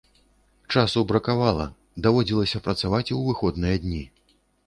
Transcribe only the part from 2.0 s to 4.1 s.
даводзілася працаваць у выходныя дні.